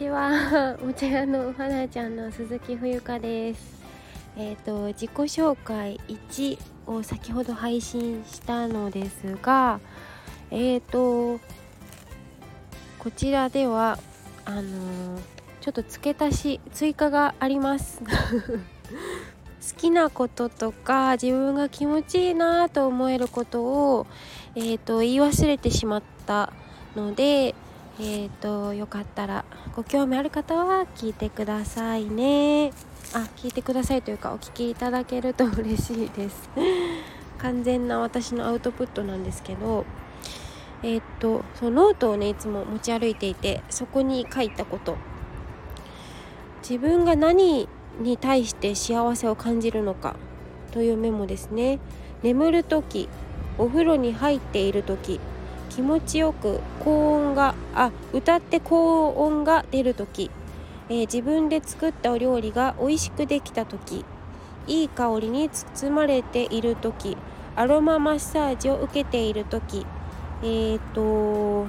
[0.00, 0.78] ちは。
[0.82, 3.82] お茶屋のお花ちゃんの鈴木冬香です。
[4.34, 9.78] えっ、ー、と自己紹介1を先ほど配信したのですが
[10.50, 11.38] えっ、ー、と
[12.98, 13.98] こちらでは
[14.46, 14.62] あのー、
[15.60, 18.00] ちょっと付け足し追加があります。
[19.60, 24.06] 好きなこととか自分が気持ちいいなと思えることを、
[24.54, 26.54] えーと言い忘れてしまった
[26.96, 27.54] ので
[28.02, 29.44] えーとよかったら
[29.76, 32.72] ご興味ある方は聞いてくださいね。
[33.12, 36.48] あ聞いてくださいというかお聞きいただけると嬉しいです。
[37.36, 39.84] 完全な私のアウトプットなんですけど
[40.82, 44.96] えっ、とそのノートをねいつも持ち歩いていてそこに書いたこと。
[46.62, 47.68] 自分が何
[48.00, 50.16] に対して幸せを感じるのか
[50.72, 51.80] というメモですね。
[52.22, 53.10] 眠る時
[53.58, 55.20] お風呂に入っている時
[55.70, 60.30] 気持ちよく高音があ歌って高音が出る時、
[60.88, 64.04] えー、自分で作ったお料理が美味しくできた時
[64.66, 67.16] いい香りに包まれている時
[67.56, 69.86] アロママッサージを受けている時
[70.42, 71.66] えーと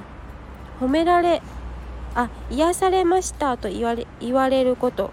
[0.80, 1.40] 褒められ
[2.14, 5.10] あ癒されましたと言われ言われること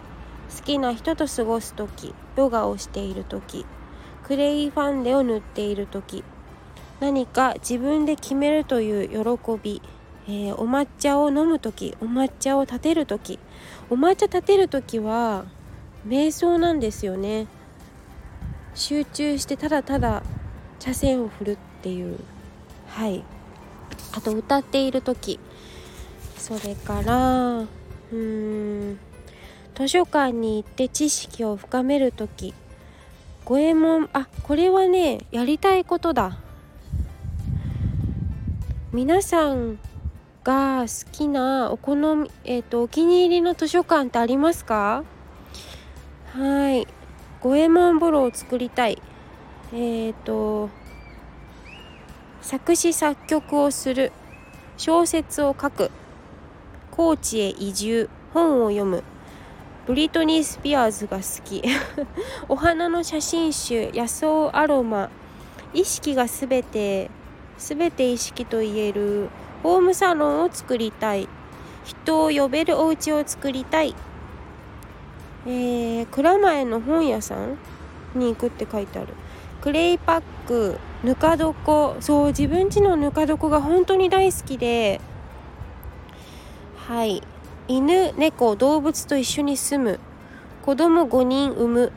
[0.56, 3.66] 好きな人と過ごす時ヨガをしている時
[4.24, 6.24] クレイファンデを塗っている時
[7.00, 9.82] 何か自分で決めるという喜び、
[10.28, 13.40] えー、お抹茶を飲む時お抹茶を立てる時
[13.90, 15.46] お抹茶立てる時は
[16.08, 17.48] 瞑想なんですよね。
[18.74, 20.24] 集中してただただ
[20.80, 22.18] 茶筅を振るっていう。
[22.88, 23.24] はい。
[24.14, 25.40] あと歌っている時。
[26.38, 29.00] それからうーん
[29.76, 32.54] 図書館に行って知識を深める時。
[33.46, 36.38] 五右衛門あこれはねやりたいことだ。
[38.92, 39.78] 皆さん
[40.44, 45.04] が好きなお好み、えっ、ー、とお気に入りの図書館ってありますか？
[46.34, 46.88] はい。
[47.40, 49.00] 五右衛門風呂を作りたい。
[49.74, 50.72] えっ、ー、と
[52.42, 54.12] 作詞作曲をする。
[54.78, 55.92] 小説を書く。
[56.90, 58.10] 高知へ移住。
[58.34, 59.04] 本を読む。
[59.86, 61.62] ブリトニー・スピアーズが好き。
[62.50, 63.92] お花の写真集。
[63.94, 65.12] 野草アロマ。
[65.76, 67.12] 意識がすべて。
[67.60, 69.30] 全て意識と言える。
[69.62, 71.28] ホームサロンを作りたい。
[71.84, 73.94] 人を呼べるお家を作りたい。
[75.46, 77.58] えー、蔵前の本屋さん
[78.16, 79.14] に行くって書いてある。
[79.62, 81.96] クレイパックぬか床。
[82.00, 85.02] そう自分家のぬか床が本当に大好きで。
[86.78, 87.22] はい。
[87.68, 90.00] 犬猫動物と一緒に住む。
[90.66, 91.92] 子供5人産む。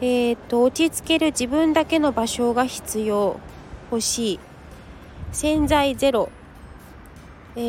[0.00, 3.38] えーと落ち着ける自分だけの場所が必要。
[3.94, 4.40] 欲しい。
[5.30, 6.28] 洗剤ゼロ。
[7.54, 7.60] え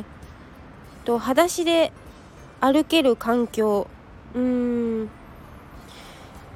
[0.00, 0.04] ー、
[1.04, 1.92] と裸足で
[2.60, 3.86] 歩ける環境。
[4.34, 5.10] うーん。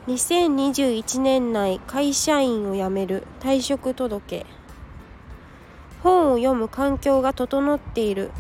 [0.09, 3.25] 2021年内会社員を辞める。
[3.39, 4.45] 退職届。
[6.03, 8.33] 本を読む環境が整っている。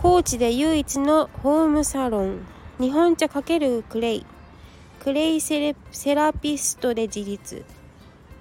[0.00, 2.38] 高知で唯一のホームサロン。
[2.78, 4.26] 日本茶×クレイ。
[5.00, 5.74] クレイセ
[6.14, 7.64] ラピストで自立。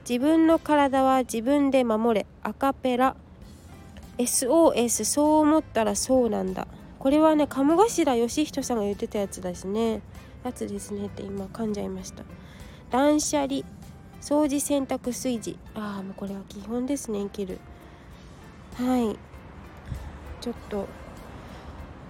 [0.07, 2.25] 自分の体は自分で守れ。
[2.41, 3.18] アカペラ。
[4.18, 6.66] SOS そう思ったらそうなんだ。
[6.97, 10.01] これはね鴨頭義人さんが言ってたやつですね。
[10.46, 12.23] やつですねって今噛んじゃいました。
[12.90, 13.63] 断捨離。
[14.22, 15.59] 掃除洗濯炊事。
[15.75, 17.59] ああもうこれは基本ですね生きる。
[18.75, 19.17] はい。
[20.40, 20.88] ちょっと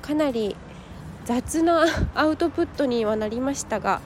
[0.04, 0.56] かなり
[1.26, 4.02] 雑なアウトプットにはなりましたが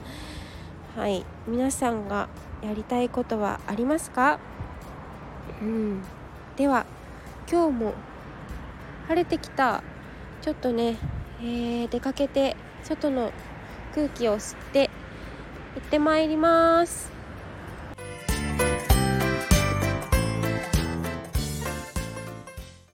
[0.96, 1.26] はい。
[1.46, 2.30] 皆さんが
[2.62, 4.38] やりたいことはありますか？
[5.60, 6.02] うん。
[6.56, 6.86] では
[7.50, 7.94] 今日も
[9.08, 9.82] 晴れてきた。
[10.40, 10.96] ちょっとね、
[11.40, 13.32] えー、出かけて外の
[13.94, 14.90] 空気を吸って
[15.76, 17.11] 行ってまいります